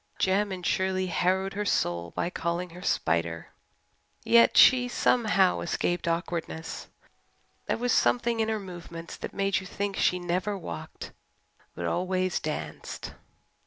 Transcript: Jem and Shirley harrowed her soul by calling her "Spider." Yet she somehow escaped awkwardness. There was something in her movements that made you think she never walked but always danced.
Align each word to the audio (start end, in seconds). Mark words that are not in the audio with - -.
Jem 0.17 0.51
and 0.51 0.65
Shirley 0.65 1.05
harrowed 1.05 1.53
her 1.53 1.63
soul 1.63 2.09
by 2.09 2.31
calling 2.31 2.71
her 2.71 2.81
"Spider." 2.81 3.49
Yet 4.23 4.57
she 4.57 4.87
somehow 4.87 5.59
escaped 5.59 6.07
awkwardness. 6.07 6.87
There 7.67 7.77
was 7.77 7.91
something 7.91 8.39
in 8.39 8.49
her 8.49 8.59
movements 8.59 9.15
that 9.17 9.31
made 9.31 9.59
you 9.59 9.67
think 9.67 9.95
she 9.97 10.17
never 10.17 10.57
walked 10.57 11.11
but 11.75 11.85
always 11.85 12.39
danced. 12.39 13.13